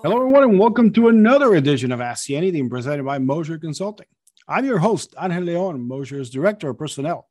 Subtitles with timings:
[0.00, 4.06] Hello, everyone, and welcome to another edition of Ask Anything presented by Moser Consulting.
[4.46, 7.28] I'm your host, Angel Leon, Moser's Director of Personnel.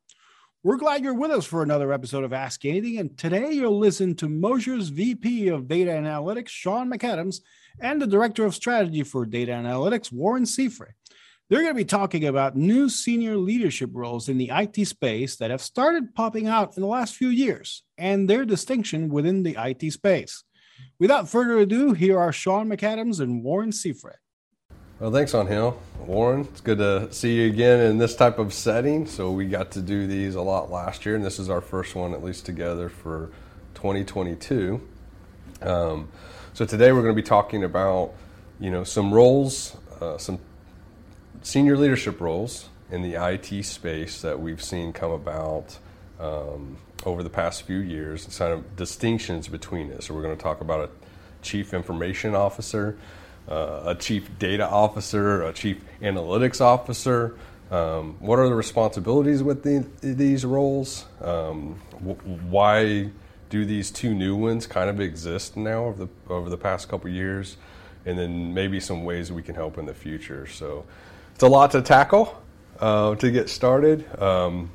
[0.62, 4.14] We're glad you're with us for another episode of Ask Anything, and today you'll listen
[4.16, 7.40] to Moser's VP of Data Analytics, Sean McAdams,
[7.80, 10.90] and the Director of Strategy for Data Analytics, Warren Seafray.
[11.48, 15.50] They're going to be talking about new senior leadership roles in the IT space that
[15.50, 19.90] have started popping out in the last few years and their distinction within the IT
[19.90, 20.44] space.
[21.00, 24.16] Without further ado, here are Sean McAdams and Warren Seafray.
[24.98, 25.80] Well, thanks, Angel.
[26.00, 29.06] Warren, it's good to see you again in this type of setting.
[29.06, 31.94] So, we got to do these a lot last year, and this is our first
[31.94, 33.30] one, at least together, for
[33.74, 34.80] 2022.
[35.62, 36.08] Um,
[36.52, 38.12] so, today we're going to be talking about
[38.58, 40.40] you know some roles, uh, some
[41.42, 45.78] senior leadership roles in the IT space that we've seen come about
[46.20, 50.02] um, over the past few years, and kind of distinctions between it.
[50.02, 50.90] So we're going to talk about a
[51.42, 52.98] chief information officer,
[53.48, 57.36] uh, a chief data officer, a chief analytics officer.
[57.70, 61.04] Um, what are the responsibilities with the, these roles?
[61.20, 62.16] Um, w-
[62.48, 63.10] why
[63.50, 67.10] do these two new ones kind of exist now over the over the past couple
[67.10, 67.56] years?
[68.06, 70.46] And then maybe some ways we can help in the future.
[70.46, 70.86] So
[71.34, 72.42] it's a lot to tackle
[72.80, 74.06] uh, to get started.
[74.20, 74.70] Um,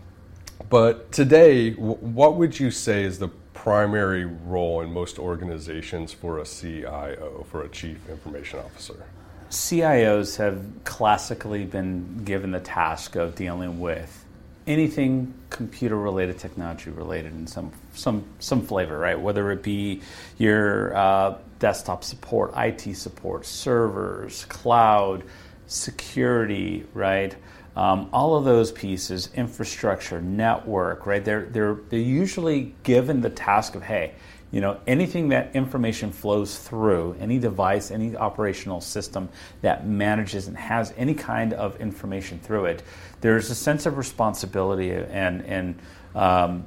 [0.69, 6.45] but today, what would you say is the primary role in most organizations for a
[6.45, 9.05] CIO, for a chief information officer?
[9.49, 14.25] CIOs have classically been given the task of dealing with
[14.65, 19.19] anything computer related, technology related in some some some flavor, right?
[19.19, 20.01] Whether it be
[20.37, 25.23] your uh, desktop support, IT support, servers, cloud,
[25.67, 27.35] security, right?
[27.75, 31.23] Um, all of those pieces, infrastructure, network, right?
[31.23, 34.13] They're they're they're usually given the task of, hey,
[34.51, 39.29] you know, anything that information flows through, any device, any operational system
[39.61, 42.83] that manages and has any kind of information through it,
[43.21, 45.79] there's a sense of responsibility and and
[46.13, 46.65] um,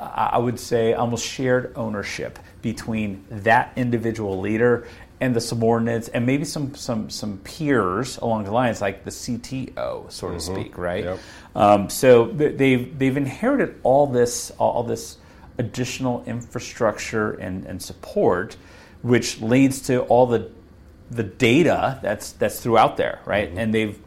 [0.00, 4.86] I would say almost shared ownership between that individual leader
[5.20, 10.10] and the subordinates and maybe some some some peers along the lines like the CTO
[10.10, 10.38] so to mm-hmm.
[10.38, 11.18] speak right yep.
[11.54, 15.18] um, so they've they've inherited all this all this
[15.58, 18.56] additional infrastructure and, and support
[19.02, 20.50] which leads to all the
[21.10, 23.48] the data that's that's throughout there, right?
[23.48, 23.58] Mm-hmm.
[23.58, 23.98] And they've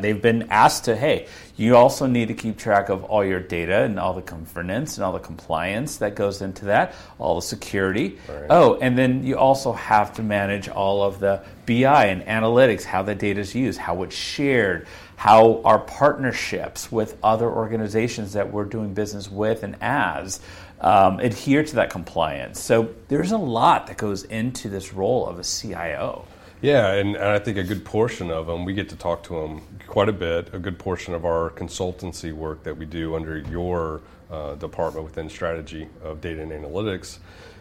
[0.00, 1.26] they've been asked to, hey,
[1.56, 5.04] you also need to keep track of all your data and all the governance and
[5.04, 8.18] all the compliance that goes into that, all the security.
[8.28, 8.46] Right.
[8.50, 13.02] Oh, and then you also have to manage all of the BI and analytics, how
[13.02, 18.64] the data is used, how it's shared, how our partnerships with other organizations that we're
[18.64, 20.40] doing business with and as
[20.80, 22.60] um, adhere to that compliance.
[22.60, 26.24] So there's a lot that goes into this role of a CIO.
[26.62, 29.34] Yeah, and, and, I think a good portion of them, we get to talk to
[29.34, 30.52] them quite a bit.
[30.52, 35.30] A good portion of our consultancy work that we do under your uh, department within
[35.30, 37.18] strategy of data and analytics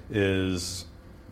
[0.09, 0.85] is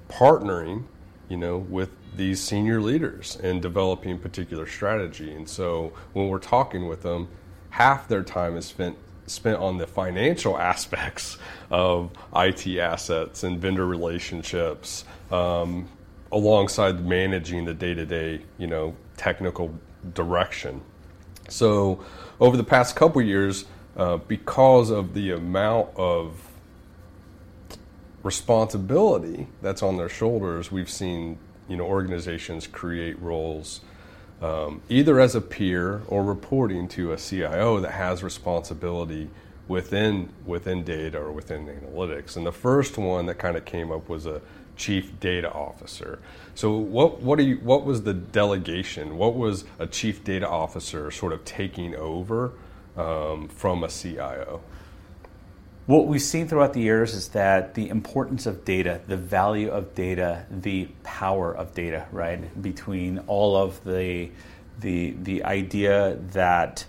[0.10, 0.86] partnering,
[1.28, 5.34] you know, with these senior leaders and developing particular strategy.
[5.34, 7.28] And so when we're talking with them,
[7.72, 8.98] half their time is spent
[9.28, 11.38] spent on the financial aspects
[11.70, 15.90] of IT assets and vendor relationships, um,
[16.32, 19.74] alongside managing the day-to-day, you know, technical
[20.14, 20.82] direction.
[21.50, 22.04] So,
[22.40, 23.66] over the past couple years,
[23.96, 26.40] uh, because of the amount of
[28.24, 33.82] responsibility that's on their shoulders, we've seen you know organizations create roles
[34.42, 39.30] um, either as a peer or reporting to a CIO that has responsibility
[39.68, 42.38] within within data or within analytics.
[42.38, 44.42] And the first one that kind of came up was a
[44.78, 46.20] chief data officer.
[46.56, 49.18] So what what you what was the delegation?
[49.18, 52.54] What was a chief data officer sort of taking over
[52.96, 54.62] um, from a CIO?
[55.88, 59.96] What we've seen throughout the years is that the importance of data, the value of
[59.96, 62.62] data, the power of data, right?
[62.62, 64.31] Between all of the
[64.80, 66.86] the the idea that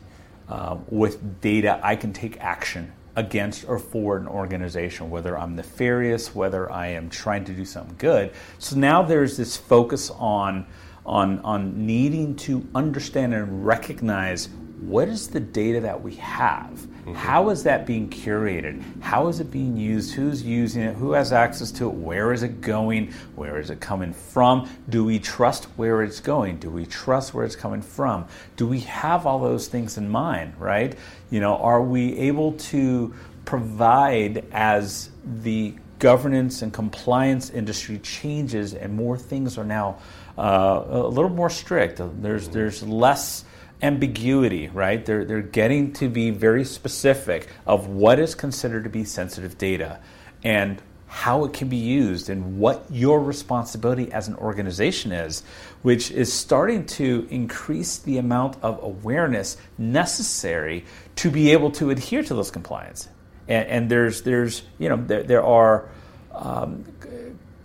[0.49, 6.37] uh, with data I can take action against or for an organization, whether I'm nefarious,
[6.37, 8.33] whether I am trying to do something good.
[8.59, 10.67] So now there's this focus on
[11.05, 14.49] on on needing to understand and recognize
[14.81, 16.71] what is the data that we have?
[16.71, 17.15] Mm-hmm.
[17.15, 18.83] How is that being curated?
[19.01, 20.15] How is it being used?
[20.15, 20.95] Who's using it?
[20.95, 21.95] Who has access to it?
[21.95, 23.13] Where is it going?
[23.35, 24.69] Where is it coming from?
[24.89, 26.59] Do we trust where it's going?
[26.59, 28.27] Do we trust where it's coming from?
[28.57, 30.97] Do we have all those things in mind, right?
[31.31, 33.15] You know, are we able to
[33.45, 35.11] provide as
[35.43, 39.99] the governance and compliance industry changes and more things are now
[40.37, 42.01] uh, a little more strict.
[42.23, 43.45] There's there's less
[43.83, 45.05] ambiguity, right?
[45.05, 50.01] They're they're getting to be very specific of what is considered to be sensitive data,
[50.43, 55.43] and how it can be used and what your responsibility as an organization is,
[55.81, 60.85] which is starting to increase the amount of awareness necessary
[61.17, 63.09] to be able to adhere to those compliance.
[63.49, 65.89] And, and there's, there's, you know, there, there are
[66.33, 66.85] um,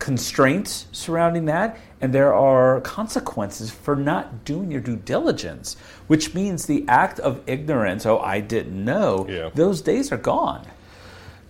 [0.04, 5.78] constraints surrounding that, and there are consequences for not doing your due diligence,
[6.08, 9.50] which means the act of ignorance, oh, I didn't know, yeah.
[9.56, 10.68] those days are gone.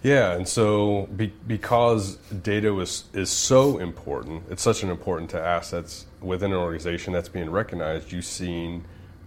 [0.04, 5.42] Yeah, and so be, because data was, is so important, it's such an important to
[5.42, 8.12] assets within an organization that's being recognized.
[8.12, 8.86] You've seen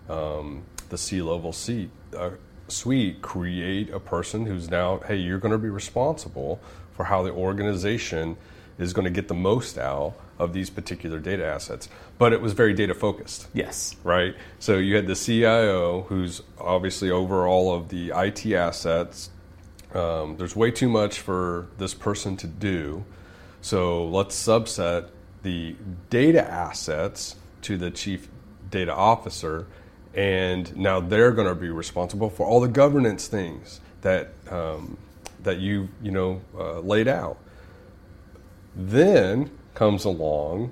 [0.09, 2.31] um, the C-level seat uh,
[2.69, 6.61] suite create a person who's now, hey, you're going to be responsible
[6.93, 8.37] for how the organization
[8.79, 11.89] is going to get the most out of these particular data assets.
[12.19, 13.49] But it was very data focused.
[13.55, 13.97] Yes.
[14.05, 14.35] Right?
[14.59, 19.31] So you had the CIO who's obviously over all of the IT assets
[19.97, 23.05] um, there's way too much for this person to do.
[23.61, 25.09] So let's subset
[25.43, 25.77] the
[26.11, 28.29] data assets to the chief
[28.71, 29.67] data officer,
[30.15, 34.99] and now they're going to be responsible for all the governance things that um,
[35.43, 37.39] that you you know uh, laid out.
[38.77, 40.71] Then comes along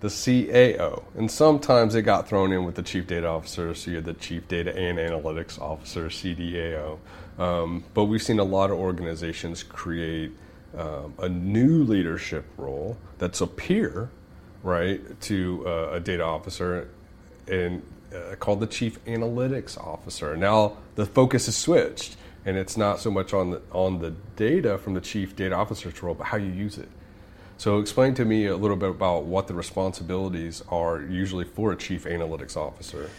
[0.00, 3.74] the CAO, and sometimes it got thrown in with the chief data officer.
[3.74, 6.98] So you had the chief data and analytics officer, CDAO.
[7.38, 10.32] Um, but we've seen a lot of organizations create
[10.76, 14.10] um, a new leadership role that's a peer,
[14.62, 16.88] right, to uh, a data officer,
[17.46, 17.82] and
[18.14, 20.36] uh, called the chief analytics officer.
[20.36, 24.78] Now the focus is switched, and it's not so much on the on the data
[24.78, 26.88] from the chief data officer's role, but how you use it.
[27.58, 31.76] So explain to me a little bit about what the responsibilities are usually for a
[31.76, 33.10] chief analytics officer.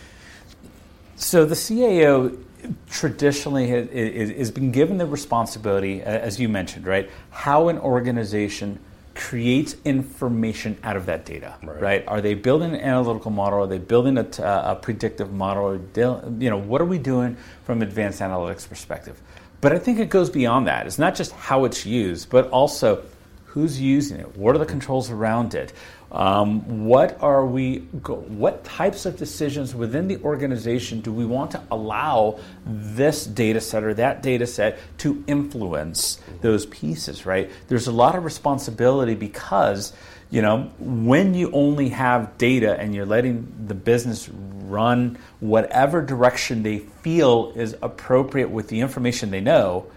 [1.18, 2.42] So the CAO
[2.90, 7.10] traditionally has been given the responsibility, as you mentioned, right?
[7.32, 8.80] How an organization
[9.14, 11.82] creates information out of that data, right?
[11.82, 12.08] right?
[12.08, 13.64] Are they building an analytical model?
[13.64, 15.82] Are they building a, a predictive model?
[15.96, 19.20] You know, what are we doing from advanced analytics perspective?
[19.60, 20.88] But I think it goes beyond that.
[20.88, 23.04] It's not just how it's used, but also
[23.50, 24.38] who's using it.
[24.38, 25.74] What are the controls around it?
[26.12, 27.80] Um, what are we?
[27.80, 33.84] What types of decisions within the organization do we want to allow this data set
[33.84, 37.26] or that data set to influence those pieces?
[37.26, 37.50] Right.
[37.68, 39.94] There's a lot of responsibility because
[40.30, 46.62] you know when you only have data and you're letting the business run whatever direction
[46.62, 49.88] they feel is appropriate with the information they know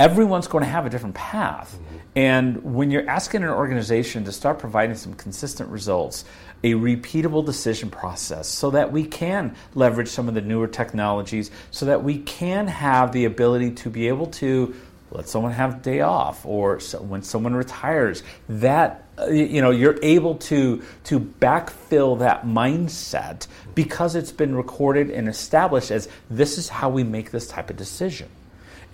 [0.00, 1.74] everyone's going to have a different path.
[1.74, 1.96] Mm-hmm.
[2.16, 6.24] And when you're asking an organization to start providing some consistent results,
[6.64, 11.84] a repeatable decision process so that we can leverage some of the newer technologies, so
[11.86, 14.74] that we can have the ability to be able to
[15.10, 19.72] let someone have a day off or so when someone retires that uh, you know
[19.72, 26.58] you're able to to backfill that mindset because it's been recorded and established as this
[26.58, 28.28] is how we make this type of decision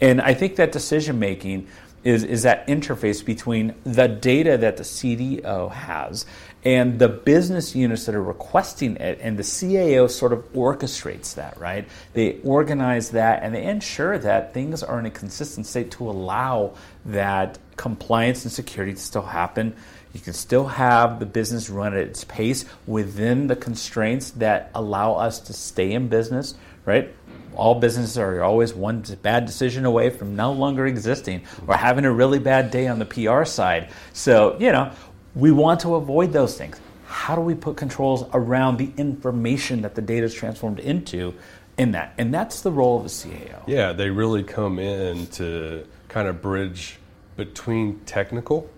[0.00, 1.68] and I think that decision making
[2.04, 6.24] is, is that interface between the data that the CDO has
[6.64, 11.58] and the business units that are requesting it, and the CAO sort of orchestrates that,
[11.60, 11.86] right?
[12.12, 16.74] They organize that and they ensure that things are in a consistent state to allow
[17.04, 19.76] that compliance and security to still happen.
[20.12, 25.14] You can still have the business run at its pace within the constraints that allow
[25.14, 27.14] us to stay in business, right?
[27.56, 32.12] All businesses are always one bad decision away from no longer existing or having a
[32.12, 33.90] really bad day on the PR side.
[34.12, 34.92] So, you know,
[35.34, 36.80] we want to avoid those things.
[37.06, 41.34] How do we put controls around the information that the data is transformed into
[41.78, 42.14] in that?
[42.18, 43.62] And that's the role of the CAO.
[43.66, 46.98] Yeah, they really come in to kind of bridge
[47.36, 48.70] between technical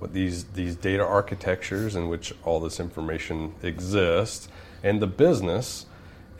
[0.00, 4.48] with these these data architectures in which all this information exists
[4.82, 5.86] and the business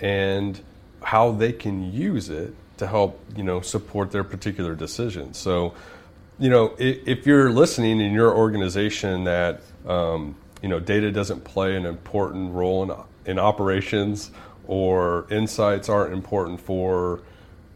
[0.00, 0.61] and
[1.02, 5.35] how they can use it to help you know support their particular decision.
[5.35, 5.75] So,
[6.38, 11.76] you know, if, you're listening in your organization that um, you know data doesn't play
[11.76, 12.92] an important role in
[13.26, 14.30] in operations
[14.66, 17.21] or insights aren't important for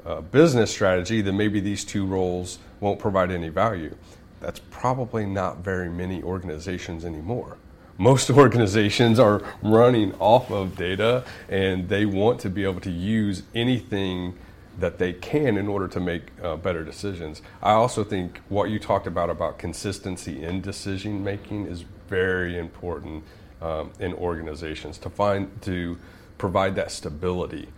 [0.07, 3.95] uh, business strategy, then maybe these two roles won't provide any value.
[4.41, 7.57] That's probably not very many organizations anymore
[7.99, 13.43] most organizations are running off of data and they want to be able to use
[13.55, 14.37] anything
[14.79, 17.43] that they can in order to make uh, better decisions.
[17.63, 23.25] I also think what you talked about about consistency in decision making is very important
[23.63, 25.97] um, in organizations to find to
[26.39, 27.69] provide that stability.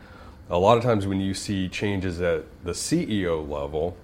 [0.48, 3.96] A lot of times when you see changes at the CEO level,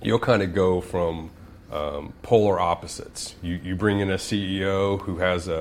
[0.00, 1.30] you'll kind of go from
[1.70, 3.34] um, polar opposites.
[3.42, 5.52] You, you bring in a CEO who has a,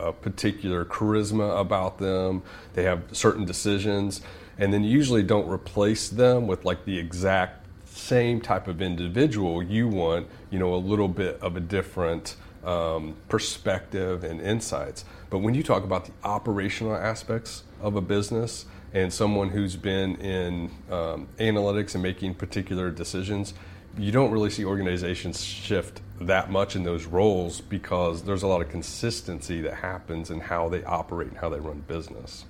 [0.00, 2.42] a, a, particular charisma about them,
[2.74, 4.20] they have certain decisions,
[4.58, 9.62] and then you usually don't replace them with like the exact same type of individual.
[9.62, 15.04] You want, you know, a little bit of a different um, perspective and insights.
[15.30, 20.16] But when you talk about the operational aspects of a business and someone who's been
[20.16, 23.54] in um, analytics and making particular decisions,
[23.98, 28.60] you don't really see organizations shift that much in those roles because there's a lot
[28.60, 32.44] of consistency that happens in how they operate and how they run business.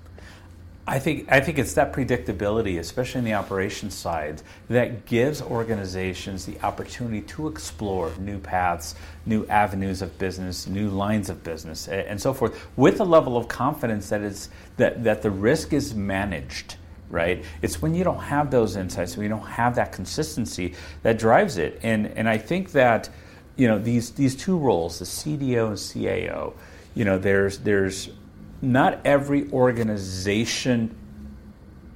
[0.88, 6.46] I think I think it's that predictability, especially in the operations side, that gives organizations
[6.46, 12.20] the opportunity to explore new paths, new avenues of business, new lines of business, and
[12.20, 16.76] so forth, with a level of confidence that is that, that the risk is managed
[17.10, 17.44] right?
[17.62, 21.56] It's when you don't have those insights, when you don't have that consistency that drives
[21.56, 21.80] it.
[21.82, 23.08] And and I think that
[23.56, 26.54] you know these these two roles, the CDO and CAO,
[26.94, 28.10] you know, there's there's
[28.62, 30.94] not every organization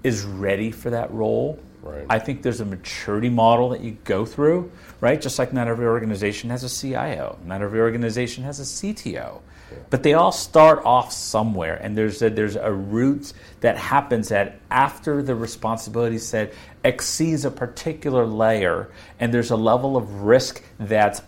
[0.02, 1.58] is ready for that role.
[1.82, 2.04] Right.
[2.10, 4.70] I think there's a maturity model that you go through,
[5.00, 5.20] right?
[5.20, 9.40] Just like not every organization has a CIO, not every organization has a CTO.
[9.88, 14.58] But they all start off somewhere, and there's a, there's a root that happens that
[14.70, 21.22] after the responsibility set exceeds a particular layer, and there's a level of risk that's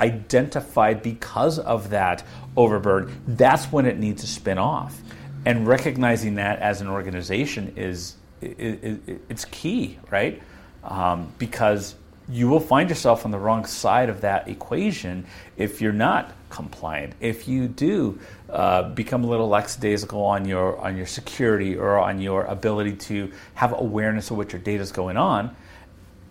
[0.00, 2.24] identified because of that
[2.56, 3.22] overburden.
[3.26, 4.98] That's when it needs to spin off,
[5.44, 10.42] and recognizing that as an organization is it, it, it's key, right?
[10.82, 11.94] Um, because
[12.28, 15.26] you will find yourself on the wrong side of that equation
[15.56, 17.14] if you're not compliant.
[17.20, 22.20] If you do uh, become a little lackadaisical on your on your security or on
[22.20, 25.54] your ability to have awareness of what your data is going on,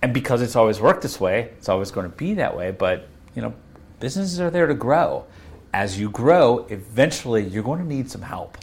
[0.02, 2.72] and because it's always worked this way, it's always going to be that way.
[2.72, 3.54] But you know,
[4.00, 5.26] businesses are there to grow.
[5.74, 8.58] As you grow, eventually you're going to need some help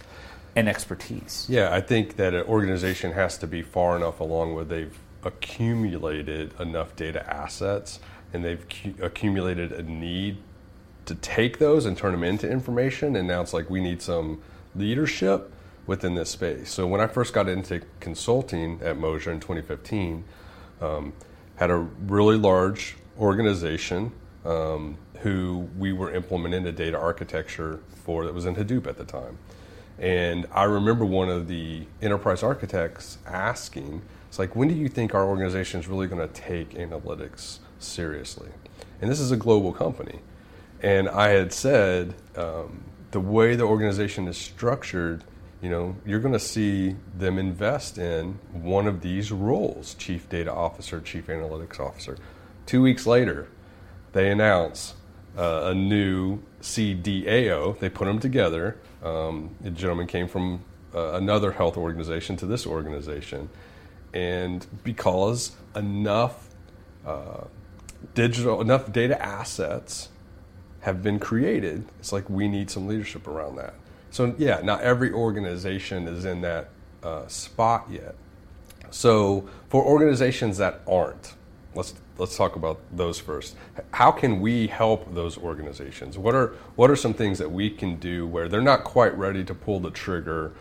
[0.61, 1.47] and expertise.
[1.49, 6.52] Yeah, I think that an organization has to be far enough along where they've accumulated
[6.61, 7.99] enough data assets
[8.33, 8.64] and they've
[9.00, 10.37] accumulated a need
[11.07, 13.17] to take those and turn them into information.
[13.17, 14.43] And now it's like we need some
[14.76, 15.50] leadership
[15.87, 16.71] within this space.
[16.71, 20.25] So when I first got into consulting at Moser in 2015,
[20.83, 21.14] um,
[21.57, 24.12] had a really large organization
[24.45, 29.05] um, who we were implementing a data architecture for that was in Hadoop at the
[29.05, 29.38] time.
[30.00, 35.14] And I remember one of the enterprise architects asking, it's like, when do you think
[35.14, 38.49] our organization is really going to take analytics seriously?
[39.02, 40.21] And this is a global company.
[40.83, 45.23] And I had said, um, the way the organization is structured,
[45.61, 50.50] you know, you're going to see them invest in one of these roles chief data
[50.50, 52.16] officer, chief analytics officer.
[52.64, 53.49] Two weeks later,
[54.12, 54.95] they announce
[55.37, 57.78] uh, a new CDAO.
[57.78, 58.78] They put them together.
[59.02, 63.49] Um, the gentleman came from uh, another health organization to this organization
[64.12, 66.49] and because enough
[67.06, 67.44] uh,
[68.14, 70.08] digital enough data assets
[70.80, 73.75] have been created it's like we need some leadership around that
[74.10, 76.70] so yeah not every organization is in that
[77.02, 78.14] uh, spot yet
[78.90, 81.34] so for organizations that aren't
[81.74, 83.56] let's let's talk about those first
[83.92, 87.96] how can we help those organizations what are what are some things that we can
[87.96, 90.52] do where they're not quite ready to pull the trigger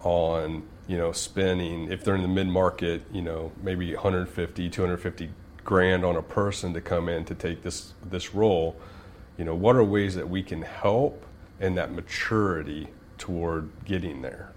[0.00, 5.30] on you know, spending, if they're in the mid market, you know, maybe 150, 250
[5.64, 8.76] grand on a person to come in to take this, this role,
[9.36, 11.24] you know, what are ways that we can help
[11.60, 14.52] in that maturity toward getting there?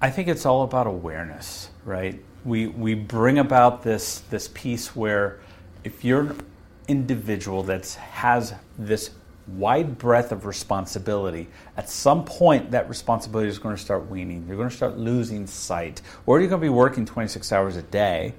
[0.00, 2.22] I think it's all about awareness, right?
[2.44, 5.40] We, we bring about this, this piece where
[5.84, 6.40] if you're an
[6.88, 9.10] individual that has this
[9.46, 14.44] wide breadth of responsibility, at some point that responsibility is going to start weaning.
[14.46, 16.02] You're going to start losing sight.
[16.26, 18.34] Or you're going to be working 26 hours a day,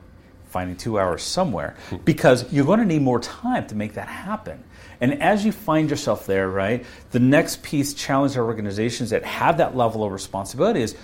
[0.47, 4.63] finding two hours somewhere, because you're going to need more time to make that happen.
[5.01, 9.57] And as you find yourself there, right, the next piece challenge our organizations that have
[9.57, 10.95] that level of responsibility is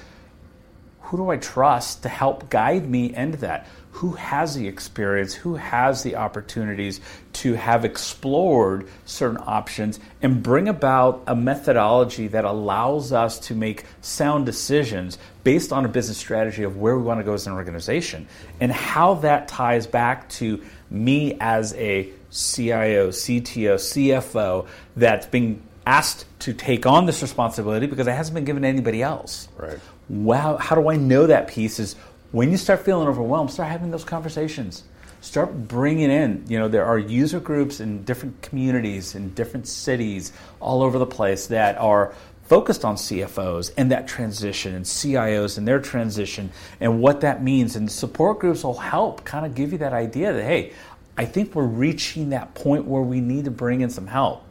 [1.09, 3.67] who do I trust to help guide me into that?
[3.93, 5.33] Who has the experience?
[5.33, 7.01] Who has the opportunities
[7.33, 13.85] to have explored certain options and bring about a methodology that allows us to make
[14.01, 17.53] sound decisions based on a business strategy of where we want to go as an
[17.53, 18.27] organization
[18.59, 26.25] and how that ties back to me as a CIO, CTO, CFO that's being asked
[26.37, 29.49] to take on this responsibility because it hasn't been given to anybody else.
[29.57, 29.79] Right.
[30.09, 31.95] Wow, how do I know that piece is
[32.31, 34.83] when you start feeling overwhelmed, start having those conversations.
[35.21, 40.31] Start bringing in, you know, there are user groups in different communities in different cities
[40.61, 42.13] all over the place that are
[42.43, 46.49] focused on CFOs and that transition and CIOs and their transition
[46.79, 47.75] and what that means.
[47.75, 50.73] And support groups will help kind of give you that idea that, hey,
[51.17, 54.45] I think we're reaching that point where we need to bring in some help.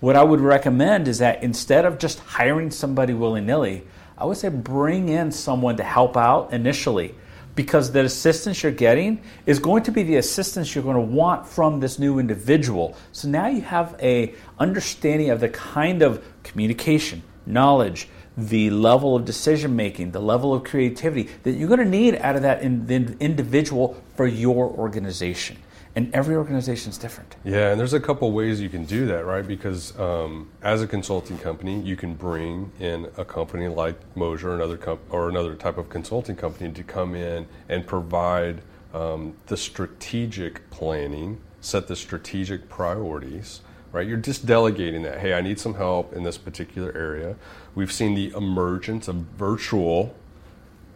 [0.00, 3.84] What I would recommend is that instead of just hiring somebody willy nilly,
[4.16, 7.14] I would say bring in someone to help out initially
[7.54, 11.46] because the assistance you're getting is going to be the assistance you're going to want
[11.46, 12.96] from this new individual.
[13.12, 19.24] So now you have a understanding of the kind of communication, knowledge, the level of
[19.24, 23.16] decision making, the level of creativity that you're going to need out of that in,
[23.20, 25.56] individual for your organization
[25.96, 27.36] and every organization is different.
[27.44, 29.46] Yeah, and there's a couple ways you can do that, right?
[29.46, 34.54] Because um, as a consulting company, you can bring in a company like Moser or
[34.56, 38.60] another comp- or another type of consulting company to come in and provide
[38.92, 43.60] um, the strategic planning, set the strategic priorities.
[43.92, 45.20] Right, you're just delegating that.
[45.20, 47.36] Hey, I need some help in this particular area.
[47.76, 50.16] We've seen the emergence of virtual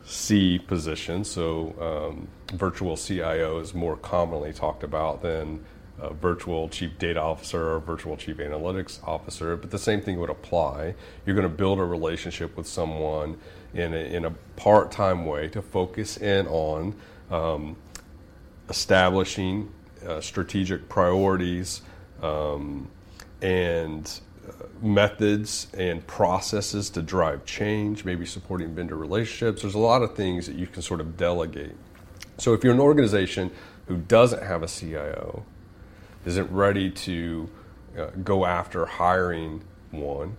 [0.09, 1.25] C position.
[1.25, 1.75] So,
[2.11, 5.65] um, virtual CIO is more commonly talked about than
[6.13, 10.95] virtual chief data officer or virtual chief analytics officer, but the same thing would apply.
[11.27, 13.39] You're going to build a relationship with someone
[13.75, 16.95] in a, in a part time way to focus in on
[17.31, 17.77] um,
[18.69, 19.73] establishing
[20.07, 21.83] uh, strategic priorities
[22.23, 22.89] um,
[23.43, 24.21] and
[24.81, 29.63] methods and processes to drive change, maybe supporting vendor relationships.
[29.63, 31.77] There's a lot of things that you can sort of delegate.
[32.39, 33.51] So if you're an organization
[33.87, 35.45] who doesn't have a CIO,
[36.25, 37.49] isn't ready to
[37.99, 40.37] uh, go after hiring one,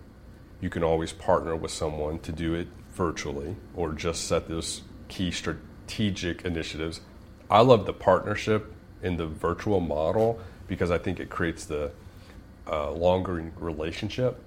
[0.62, 5.32] you can always partner with someone to do it virtually or just set those key
[5.32, 7.02] strategic initiatives.
[7.50, 11.91] I love the partnership in the virtual model because I think it creates the
[12.70, 14.40] uh, longer relationship,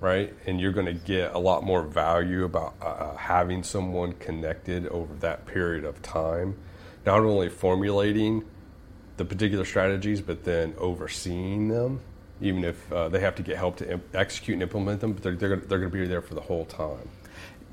[0.00, 0.32] right?
[0.46, 4.86] And you're going to get a lot more value about uh, uh, having someone connected
[4.88, 6.56] over that period of time,
[7.04, 8.44] not only formulating
[9.16, 12.00] the particular strategies, but then overseeing them.
[12.40, 15.22] Even if uh, they have to get help to imp- execute and implement them, but
[15.22, 17.08] they're, they're, they're going to be there for the whole time.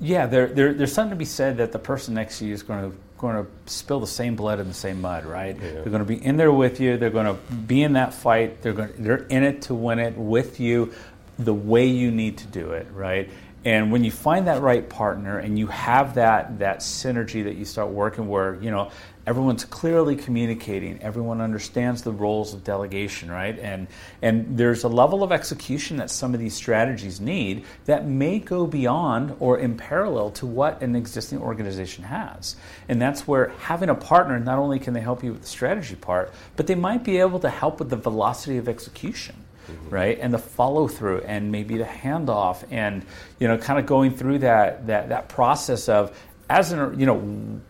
[0.00, 2.62] Yeah, there, there, there's something to be said that the person next to you is
[2.62, 5.54] going to going to spill the same blood in the same mud, right?
[5.54, 5.72] Yeah.
[5.72, 6.96] They're going to be in there with you.
[6.96, 8.62] They're going to be in that fight.
[8.62, 10.92] They're going they're in it to win it with you,
[11.38, 13.28] the way you need to do it, right?
[13.64, 17.66] And when you find that right partner and you have that that synergy that you
[17.66, 18.90] start working where, you know,
[19.30, 21.00] everyone's clearly communicating.
[21.00, 23.56] Everyone understands the roles of delegation right?
[23.60, 23.86] And
[24.22, 28.66] and there's a level of execution that some of these strategies need that may go
[28.66, 32.56] beyond or in parallel to what an existing organization has.
[32.88, 35.94] And that's where having a partner not only can they help you with the strategy
[35.94, 39.36] part but they might be able to help with the velocity of execution
[39.70, 39.94] Mm-hmm.
[39.94, 40.18] right?
[40.20, 43.04] And the follow through and maybe the handoff and
[43.38, 47.60] you know kind of going through that that that process of as an you know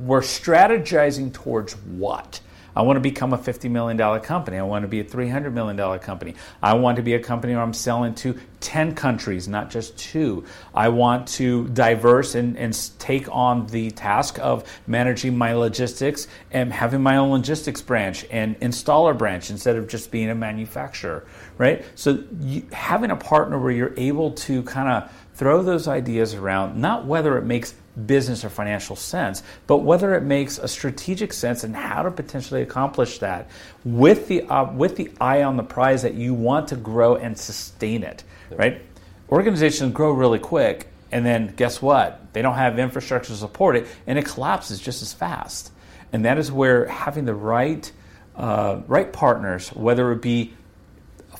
[0.00, 2.40] we're strategizing towards what?
[2.76, 4.58] I want to become a $50 million company.
[4.58, 6.34] I want to be a $300 million company.
[6.62, 10.44] I want to be a company where I'm selling to 10 countries, not just two.
[10.74, 16.70] I want to diverse and, and take on the task of managing my logistics and
[16.70, 21.24] having my own logistics branch and installer branch instead of just being a manufacturer,
[21.56, 21.82] right?
[21.94, 26.78] So you, having a partner where you're able to kind of throw those ideas around,
[26.78, 31.64] not whether it makes business or financial sense, but whether it makes a strategic sense
[31.64, 33.48] and how to potentially accomplish that
[33.84, 37.38] with the uh, with the eye on the prize that you want to grow and
[37.38, 38.22] sustain it.
[38.50, 38.56] Yeah.
[38.58, 38.82] Right?
[39.30, 42.32] Organizations grow really quick, and then guess what?
[42.32, 45.72] They don't have infrastructure to support it, and it collapses just as fast.
[46.12, 47.90] And that is where having the right
[48.36, 50.52] uh, right partners, whether it be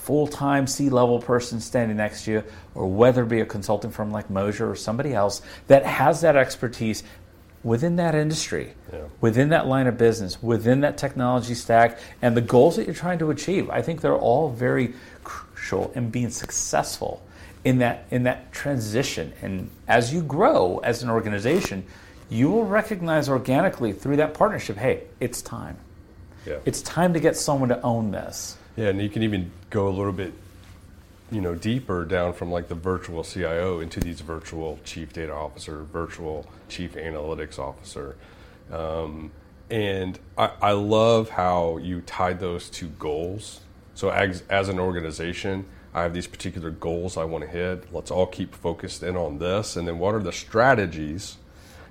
[0.07, 2.45] full time C level person standing next to you,
[2.77, 6.37] or whether it be a consulting firm like Moser or somebody else that has that
[6.37, 7.03] expertise
[7.64, 9.01] within that industry, yeah.
[9.21, 13.19] within that line of business, within that technology stack, and the goals that you're trying
[13.19, 13.69] to achieve.
[13.69, 17.21] I think they're all very crucial in being successful
[17.64, 19.33] in that in that transition.
[19.42, 21.85] And as you grow as an organization,
[22.31, 25.77] you will recognize organically through that partnership, hey, it's time.
[26.47, 26.59] Yeah.
[26.64, 28.57] It's time to get someone to own this.
[28.77, 30.35] Yeah, and you can even go a little bit,
[31.31, 35.83] you know, deeper down from like the virtual CIO into these virtual chief data officer,
[35.85, 38.17] virtual chief analytics officer.
[38.71, 39.33] Um,
[39.71, 43.61] and I, I, love how you tied those two goals.
[43.95, 47.93] So as, as an organization, I have these particular goals I want to hit.
[47.95, 49.77] Let's all keep focused in on this.
[49.77, 51.39] And then what are the strategies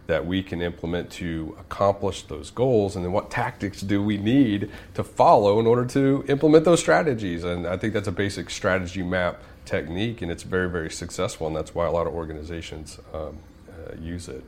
[0.08, 2.96] that we can implement to accomplish those goals?
[2.96, 7.44] And then what tactics do we need to follow in order to implement those strategies?
[7.44, 11.48] And I think that's a basic strategy map technique, and it's very, very successful.
[11.48, 13.38] And that's why a lot of organizations um,
[13.70, 14.44] uh, use it.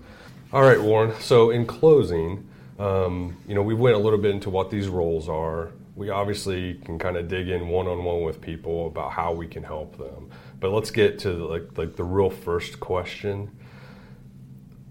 [0.54, 1.14] All right, Warren.
[1.20, 2.48] So in closing,
[2.80, 5.72] um, you know, we went a little bit into what these roles are.
[5.96, 9.48] We obviously can kind of dig in one on one with people about how we
[9.48, 10.30] can help them.
[10.60, 13.52] But let's get to like like the real first question.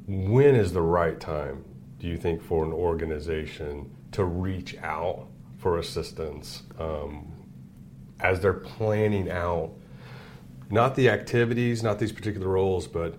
[0.07, 1.65] When is the right time,
[1.99, 5.27] do you think, for an organization to reach out
[5.59, 7.33] for assistance um,
[8.21, 9.73] as they're planning out
[10.71, 13.15] not the activities, not these particular roles, but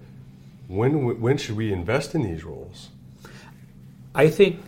[0.67, 2.89] when when should we invest in these roles?
[4.13, 4.59] I think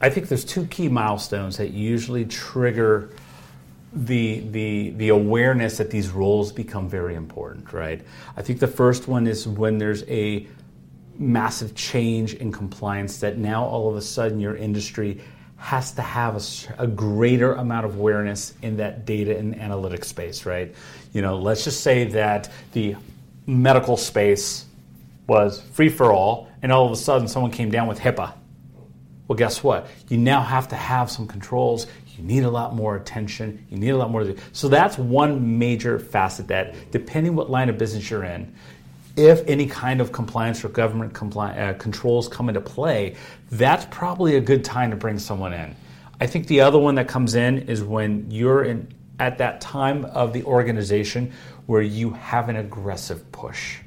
[0.00, 3.10] I think there's two key milestones that usually trigger
[3.92, 8.02] the the the awareness that these roles become very important, right?
[8.36, 10.48] I think the first one is when there's a
[11.18, 15.20] massive change in compliance that now all of a sudden your industry
[15.56, 20.44] has to have a, a, greater amount of awareness in that data and analytics space,
[20.44, 20.74] right?
[21.12, 22.96] You know, let's just say that the
[23.46, 24.66] medical space
[25.28, 28.34] was free for all, and all of a sudden someone came down with HIPAA.
[29.28, 29.86] Well, guess what?
[30.08, 31.86] You now have to have some controls.
[32.16, 33.64] You need a lot more attention.
[33.70, 34.34] You need a lot more.
[34.52, 38.52] So that's one major facet that, depending what line of business you're in,
[39.16, 43.16] if any kind of compliance or government compli- uh, controls come into play,
[43.50, 45.74] that's probably a good time to bring someone in.
[46.20, 50.04] I think the other one that comes in is when you're in at that time
[50.06, 51.32] of the organization
[51.66, 53.78] where you have an aggressive push.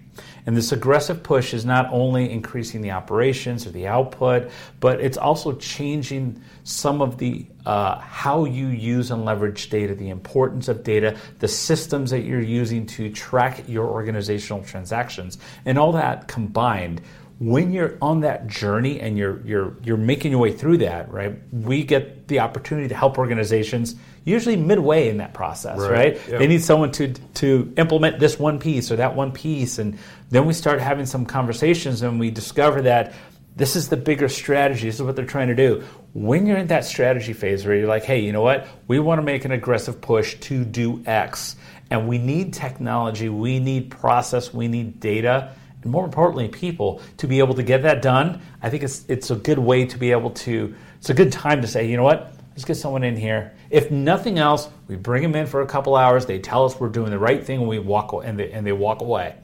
[0.45, 5.17] And this aggressive push is not only increasing the operations or the output, but it's
[5.17, 10.83] also changing some of the uh, how you use and leverage data, the importance of
[10.83, 17.01] data, the systems that you're using to track your organizational transactions, and all that combined
[17.39, 21.37] when you're on that journey and you're you're you're making your way through that, right?
[21.51, 25.89] We get the opportunity to help organizations usually midway in that process, right?
[25.89, 26.13] right?
[26.27, 26.39] Yep.
[26.39, 29.97] They need someone to to implement this one piece or that one piece, and
[30.29, 33.13] then we start having some conversations, and we discover that
[33.55, 34.87] this is the bigger strategy.
[34.87, 35.83] This is what they're trying to do.
[36.13, 38.67] When you're in that strategy phase where you're like, hey, you know what?
[38.87, 41.55] We want to make an aggressive push to do X,
[41.89, 45.53] and we need technology, we need process, we need data
[45.85, 48.41] and more importantly, people to be able to get that done.
[48.61, 50.75] I think it's it's a good way to be able to.
[50.97, 52.33] It's a good time to say, you know what?
[52.49, 53.53] Let's get someone in here.
[53.75, 56.25] If nothing else, we bring them in for a couple hours.
[56.25, 58.71] They tell us we're doing the right thing, and we walk and they, and they
[58.71, 59.35] walk away.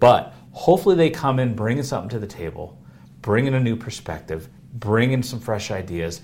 [0.00, 2.78] But hopefully, they come in bringing something to the table,
[3.20, 6.22] bringing a new perspective, bringing some fresh ideas,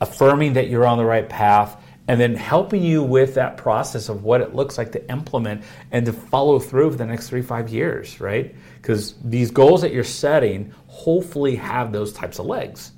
[0.00, 1.78] affirming that you're on the right path,
[2.08, 6.06] and then helping you with that process of what it looks like to implement and
[6.06, 8.54] to follow through for the next three five years, right?
[8.80, 12.92] Because these goals that you're setting hopefully have those types of legs.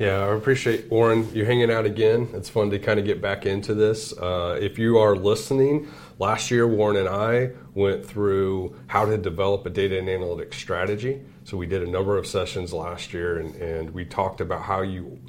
[0.00, 2.30] Yeah, I appreciate Warren you hanging out again.
[2.32, 4.14] It's fun to kind of get back into this.
[4.16, 9.66] Uh, if you are listening, last year Warren and I went through how to develop
[9.66, 11.20] a data and analytics strategy.
[11.44, 14.80] So we did a number of sessions last year, and, and we talked about how
[14.80, 15.20] you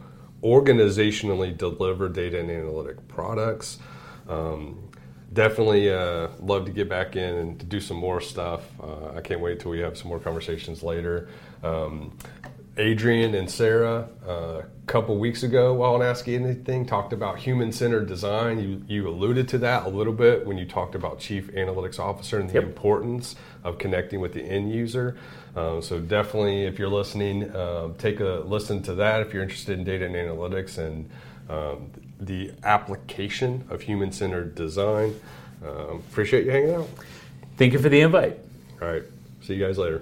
[0.41, 3.77] organizationally deliver data and analytic products.
[4.29, 4.89] Um,
[5.34, 8.63] definitely uh, love to get back in and to do some more stuff.
[8.81, 11.29] Uh, I can't wait till we have some more conversations later.
[11.63, 12.17] Um,
[12.81, 17.71] Adrian and Sarah, uh, a couple weeks ago, while on Ask Anything, talked about human
[17.71, 18.59] centered design.
[18.59, 22.39] You, you alluded to that a little bit when you talked about Chief Analytics Officer
[22.39, 22.63] and the yep.
[22.63, 25.15] importance of connecting with the end user.
[25.55, 29.77] Um, so, definitely, if you're listening, uh, take a listen to that if you're interested
[29.77, 31.07] in data and analytics and
[31.49, 35.13] um, the application of human centered design.
[35.63, 36.89] Um, appreciate you hanging out.
[37.57, 38.39] Thank you for the invite.
[38.81, 39.03] All right.
[39.41, 40.01] See you guys later.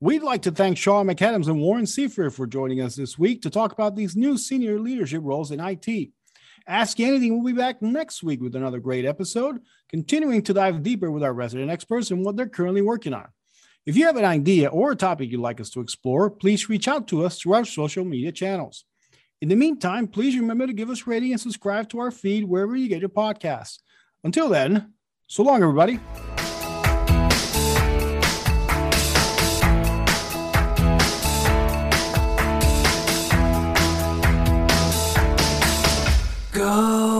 [0.00, 3.50] We'd like to thank Sean McAdams and Warren Seifert for joining us this week to
[3.50, 6.10] talk about these new senior leadership roles in IT.
[6.68, 10.84] Ask Anything we will be back next week with another great episode, continuing to dive
[10.84, 13.26] deeper with our resident experts and what they're currently working on.
[13.86, 16.86] If you have an idea or a topic you'd like us to explore, please reach
[16.86, 18.84] out to us through our social media channels.
[19.40, 22.76] In the meantime, please remember to give us rating and subscribe to our feed wherever
[22.76, 23.78] you get your podcasts.
[24.22, 24.92] Until then,
[25.26, 25.98] so long, everybody.
[36.58, 37.17] Go